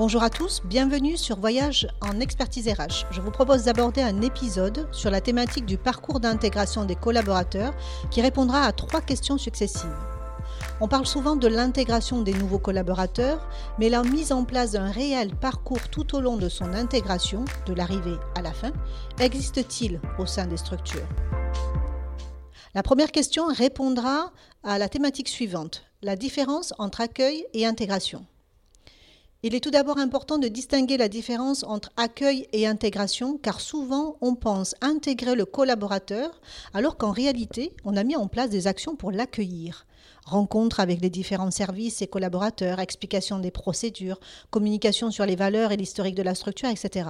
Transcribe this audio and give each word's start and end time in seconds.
Bonjour 0.00 0.22
à 0.22 0.30
tous, 0.30 0.62
bienvenue 0.64 1.18
sur 1.18 1.38
Voyage 1.38 1.86
en 2.00 2.20
expertise 2.20 2.66
RH. 2.66 3.04
Je 3.10 3.20
vous 3.20 3.30
propose 3.30 3.64
d'aborder 3.64 4.00
un 4.00 4.22
épisode 4.22 4.88
sur 4.92 5.10
la 5.10 5.20
thématique 5.20 5.66
du 5.66 5.76
parcours 5.76 6.20
d'intégration 6.20 6.86
des 6.86 6.94
collaborateurs 6.94 7.74
qui 8.10 8.22
répondra 8.22 8.62
à 8.62 8.72
trois 8.72 9.02
questions 9.02 9.36
successives. 9.36 9.94
On 10.80 10.88
parle 10.88 11.04
souvent 11.04 11.36
de 11.36 11.46
l'intégration 11.48 12.22
des 12.22 12.32
nouveaux 12.32 12.58
collaborateurs, 12.58 13.46
mais 13.78 13.90
la 13.90 14.02
mise 14.02 14.32
en 14.32 14.46
place 14.46 14.70
d'un 14.70 14.90
réel 14.90 15.36
parcours 15.36 15.90
tout 15.90 16.16
au 16.16 16.22
long 16.22 16.38
de 16.38 16.48
son 16.48 16.72
intégration, 16.72 17.44
de 17.66 17.74
l'arrivée 17.74 18.16
à 18.34 18.40
la 18.40 18.54
fin, 18.54 18.72
existe-t-il 19.18 20.00
au 20.18 20.24
sein 20.24 20.46
des 20.46 20.56
structures? 20.56 21.06
La 22.72 22.82
première 22.82 23.12
question 23.12 23.48
répondra 23.48 24.32
à 24.64 24.78
la 24.78 24.88
thématique 24.88 25.28
suivante, 25.28 25.82
la 26.00 26.16
différence 26.16 26.72
entre 26.78 27.02
accueil 27.02 27.44
et 27.52 27.66
intégration. 27.66 28.24
Il 29.42 29.54
est 29.54 29.60
tout 29.60 29.70
d'abord 29.70 29.96
important 29.96 30.36
de 30.36 30.48
distinguer 30.48 30.98
la 30.98 31.08
différence 31.08 31.62
entre 31.64 31.90
accueil 31.96 32.46
et 32.52 32.66
intégration, 32.66 33.38
car 33.38 33.62
souvent 33.62 34.18
on 34.20 34.34
pense 34.34 34.74
intégrer 34.82 35.34
le 35.34 35.46
collaborateur, 35.46 36.42
alors 36.74 36.98
qu'en 36.98 37.10
réalité 37.10 37.72
on 37.86 37.96
a 37.96 38.04
mis 38.04 38.16
en 38.16 38.28
place 38.28 38.50
des 38.50 38.66
actions 38.66 38.96
pour 38.96 39.12
l'accueillir. 39.12 39.86
Rencontres 40.26 40.78
avec 40.78 41.00
les 41.00 41.08
différents 41.08 41.50
services 41.50 42.02
et 42.02 42.06
collaborateurs, 42.06 42.80
explication 42.80 43.38
des 43.38 43.50
procédures, 43.50 44.20
communication 44.50 45.10
sur 45.10 45.24
les 45.24 45.36
valeurs 45.36 45.72
et 45.72 45.78
l'historique 45.78 46.16
de 46.16 46.22
la 46.22 46.34
structure, 46.34 46.68
etc. 46.68 47.08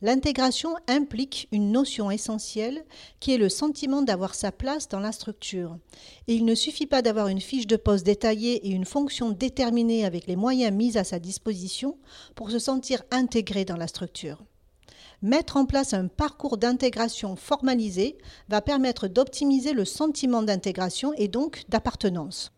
L'intégration 0.00 0.76
implique 0.86 1.48
une 1.50 1.72
notion 1.72 2.08
essentielle 2.08 2.84
qui 3.18 3.34
est 3.34 3.38
le 3.38 3.48
sentiment 3.48 4.00
d'avoir 4.00 4.36
sa 4.36 4.52
place 4.52 4.88
dans 4.88 5.00
la 5.00 5.10
structure. 5.10 5.76
Et 6.28 6.34
il 6.34 6.44
ne 6.44 6.54
suffit 6.54 6.86
pas 6.86 7.02
d'avoir 7.02 7.26
une 7.26 7.40
fiche 7.40 7.66
de 7.66 7.76
poste 7.76 8.06
détaillée 8.06 8.68
et 8.68 8.70
une 8.70 8.84
fonction 8.84 9.30
déterminée 9.30 10.04
avec 10.04 10.28
les 10.28 10.36
moyens 10.36 10.72
mis 10.72 10.96
à 10.96 11.02
sa 11.02 11.18
disposition 11.18 11.98
pour 12.36 12.52
se 12.52 12.60
sentir 12.60 13.02
intégré 13.10 13.64
dans 13.64 13.76
la 13.76 13.88
structure. 13.88 14.44
Mettre 15.20 15.56
en 15.56 15.66
place 15.66 15.94
un 15.94 16.06
parcours 16.06 16.58
d'intégration 16.58 17.34
formalisé 17.34 18.18
va 18.48 18.60
permettre 18.60 19.08
d'optimiser 19.08 19.72
le 19.72 19.84
sentiment 19.84 20.44
d'intégration 20.44 21.12
et 21.16 21.26
donc 21.26 21.64
d'appartenance. 21.68 22.52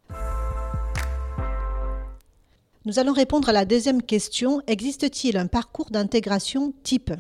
Nous 2.85 2.99
allons 2.99 3.15
répondre 3.15 3.49
à 3.49 3.53
la 3.53 3.65
deuxième 3.65 4.03
question. 4.03 4.61
Existe-t-il 4.67 5.39
un 5.39 5.47
parcours 5.47 5.91
d'intégration 5.91 6.75
type? 6.83 7.13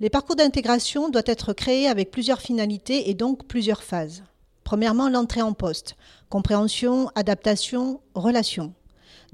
Les 0.00 0.08
parcours 0.08 0.36
d'intégration 0.36 1.10
doivent 1.10 1.24
être 1.26 1.52
créés 1.52 1.86
avec 1.86 2.10
plusieurs 2.10 2.40
finalités 2.40 3.10
et 3.10 3.14
donc 3.14 3.46
plusieurs 3.46 3.82
phases. 3.82 4.24
Premièrement, 4.64 5.10
l'entrée 5.10 5.42
en 5.42 5.52
poste, 5.52 5.94
compréhension, 6.30 7.10
adaptation, 7.14 8.00
relation. 8.14 8.72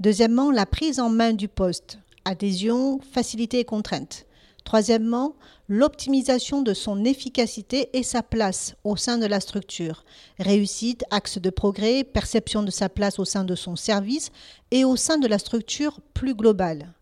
Deuxièmement, 0.01 0.51
la 0.51 0.65
prise 0.65 0.99
en 0.99 1.09
main 1.09 1.31
du 1.31 1.47
poste, 1.47 1.99
adhésion, 2.25 2.99
facilité 3.13 3.59
et 3.59 3.65
contrainte. 3.65 4.25
Troisièmement, 4.65 5.35
l'optimisation 5.69 6.61
de 6.61 6.73
son 6.73 7.05
efficacité 7.05 7.89
et 7.93 8.03
sa 8.03 8.21
place 8.21 8.75
au 8.83 8.97
sein 8.97 9.17
de 9.17 9.25
la 9.25 9.39
structure. 9.39 10.03
Réussite, 10.37 11.05
axe 11.09 11.37
de 11.37 11.49
progrès, 11.49 12.03
perception 12.03 12.63
de 12.63 12.71
sa 12.71 12.89
place 12.89 13.19
au 13.19 13.25
sein 13.25 13.45
de 13.45 13.55
son 13.55 13.77
service 13.77 14.31
et 14.71 14.83
au 14.83 14.97
sein 14.97 15.17
de 15.17 15.27
la 15.27 15.39
structure 15.39 16.01
plus 16.13 16.35
globale. 16.35 16.93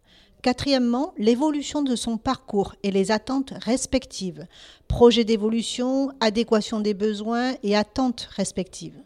Quatrièmement, 0.45 1.11
l'évolution 1.17 1.81
de 1.81 1.95
son 1.95 2.17
parcours 2.17 2.75
et 2.83 2.91
les 2.91 3.09
attentes 3.09 3.53
respectives. 3.63 4.45
Projet 4.88 5.23
d'évolution, 5.23 6.11
adéquation 6.19 6.81
des 6.81 6.93
besoins 6.93 7.55
et 7.63 7.75
attentes 7.75 8.29
respectives. 8.35 9.01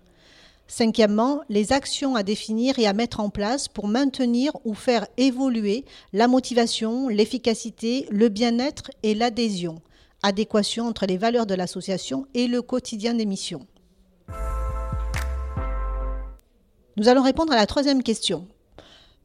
Cinquièmement, 0.68 1.40
les 1.48 1.72
actions 1.72 2.18
à 2.18 2.24
définir 2.24 2.78
et 2.78 2.88
à 2.88 2.92
mettre 2.92 3.22
en 3.22 3.30
place 3.30 3.70
pour 3.70 3.88
maintenir 3.88 4.52
ou 4.66 4.74
faire 4.74 5.08
évoluer 5.16 5.86
la 6.12 6.28
motivation, 6.28 7.08
l'efficacité, 7.08 8.06
le 8.12 8.28
bien-être 8.28 8.92
et 9.04 9.16
l'adhésion. 9.16 9.82
Adéquation 10.24 10.88
entre 10.88 11.06
les 11.06 11.16
valeurs 11.16 11.46
de 11.46 11.56
l'association 11.56 12.28
et 12.34 12.48
le 12.48 12.62
quotidien 12.62 13.14
des 13.14 13.26
missions. 13.26 13.66
Nous 16.98 17.08
allons 17.08 17.24
répondre 17.24 17.54
à 17.54 17.56
la 17.56 17.66
troisième 17.66 18.04
question. 18.04 18.46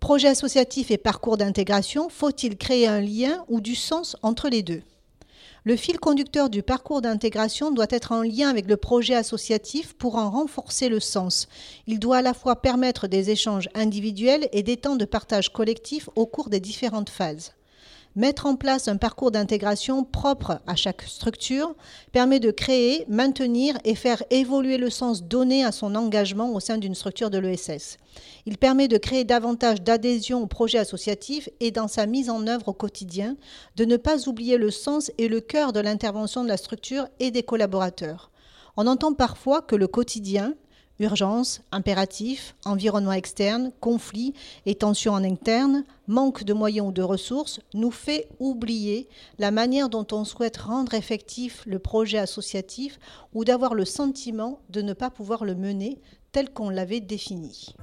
Projet 0.05 0.29
associatif 0.29 0.91
et 0.91 0.99
parcours 0.99 1.39
d'intégration, 1.39 2.11
faut-il 2.11 2.59
créer 2.59 2.87
un 2.87 3.01
lien 3.01 3.43
ou 3.49 3.63
du 3.63 3.75
sens 3.75 4.19
entre 4.21 4.51
les 4.51 4.63
deux? 4.63 4.83
Le 5.65 5.77
fil 5.77 5.99
conducteur 5.99 6.51
du 6.51 6.63
parcours 6.63 7.01
d'intégration 7.01 7.71
doit 7.71 7.87
être 7.89 8.13
en 8.13 8.21
lien 8.21 8.51
avec 8.51 8.69
le 8.69 8.77
projet 8.77 9.15
associatif 9.15 9.95
pour 9.95 10.17
en 10.17 10.31
renforcer 10.31 10.91
le 10.91 11.01
sens. 11.01 11.49
Il 11.87 12.01
doit 12.01 12.19
à 12.19 12.23
la 12.23 12.35
fois 12.35 12.61
permettre 12.61 13.07
des 13.07 13.31
échanges 13.31 13.71
individuels 13.75 14.47
et 14.53 14.63
des 14.63 14.77
temps 14.77 14.97
de 14.97 15.07
partage 15.07 15.51
collectif 15.51 16.11
au 16.17 16.27
cours 16.27 16.51
des 16.51 16.61
différentes 16.61 17.09
phases. 17.09 17.55
Mettre 18.17 18.47
en 18.47 18.55
place 18.55 18.87
un 18.87 18.97
parcours 18.97 19.33
d'intégration 19.33 20.05
propre 20.05 20.61
à 20.69 20.77
chaque 20.77 21.03
structure 21.03 21.75
permet 22.13 22.39
de 22.39 22.53
créer, 22.53 23.05
maintenir 23.09 23.77
et 23.85 23.97
faire 23.97 24.23
évoluer 24.31 24.79
le 24.79 24.89
sens 24.89 25.25
donné 25.25 25.65
à 25.65 25.73
son 25.73 25.97
engagement 25.97 26.53
au 26.53 26.61
sein 26.61 26.79
d'une 26.79 26.95
structure 26.95 27.29
de 27.29 27.39
l'ESS. 27.39 27.99
Il 28.47 28.57
permet 28.57 28.87
de 28.87 28.99
créer 28.99 29.25
davantage 29.25 29.83
d'adhésion 29.83 30.41
au 30.41 30.47
projet 30.47 30.79
associatif 30.79 31.49
et 31.59 31.73
dans 31.73 31.89
sa 31.89 32.07
mise 32.07 32.31
en 32.31 32.47
œuvre 32.47 32.69
au 32.69 32.73
quotidien, 32.73 33.37
de 33.75 33.85
ne 33.85 33.97
pas 33.97 34.29
oublier 34.29 34.59
le 34.59 34.71
sens 34.71 35.11
et 35.19 35.27
le 35.27 35.41
cœur 35.41 35.73
de 35.73 35.81
l'intervention 35.81 36.45
de 36.45 36.49
la 36.49 36.57
structure 36.57 37.09
et 37.19 37.33
des 37.33 37.43
collaborateurs. 37.43 38.31
On 38.77 38.87
entend 38.87 39.13
parfois 39.13 39.61
que 39.61 39.75
le 39.75 39.89
quotidien, 39.89 40.55
Urgence, 41.01 41.61
impératif, 41.73 42.55
environnement 42.65 43.13
externe, 43.13 43.73
conflit 43.81 44.33
et 44.65 44.77
tensions 44.77 45.13
en 45.13 45.25
interne, 45.25 45.85
manque 46.07 46.45
de 46.45 46.53
moyens 46.53 46.89
ou 46.89 46.93
de 46.93 47.03
ressources 47.03 47.61
nous 47.75 47.91
fait 47.91 48.29
oublier 48.39 49.09
la 49.39 49.51
manière 49.51 49.89
dont 49.89 50.07
on 50.13 50.25
souhaite 50.25 50.59
rendre 50.59 50.95
effectif 50.95 51.65
le 51.67 51.81
projet 51.81 52.19
associatif 52.19 53.01
ou 53.35 53.45
d'avoir 53.45 53.75
le 53.75 53.85
sentiment 53.85 54.61
de 54.71 54.83
ne 54.83 54.93
pas 54.93 55.11
pouvoir 55.11 55.45
le 55.45 55.57
mener 55.57 56.01
tel 56.31 56.51
qu'on 56.51 56.71
l'avait 56.71 57.01
défini. 57.01 57.75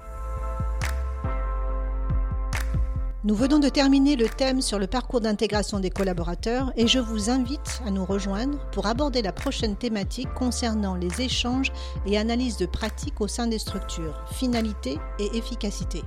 Nous 3.24 3.36
venons 3.36 3.60
de 3.60 3.70
terminer 3.70 4.16
le 4.16 4.28
thème 4.28 4.62
sur 4.62 4.80
le 4.80 4.88
parcours 4.88 5.22
d'intégration 5.22 5.80
des 5.80 5.92
collaborateurs 5.92 6.74
et 6.76 6.88
je 6.88 6.98
vous 6.98 7.30
invite 7.30 7.84
à 7.86 7.92
nous 7.92 8.04
rejoindre 8.04 8.58
pour 8.72 8.88
aborder 8.88 9.22
la 9.22 9.32
prochaine 9.32 9.76
thématique 9.76 10.34
concernant 10.34 10.96
les 10.96 11.22
échanges 11.22 11.72
et 12.08 12.18
analyses 12.18 12.58
de 12.58 12.66
pratiques 12.66 13.22
au 13.22 13.28
sein 13.28 13.46
des 13.46 13.60
structures, 13.60 14.26
finalité 14.32 14.98
et 15.20 15.38
efficacité. 15.38 16.02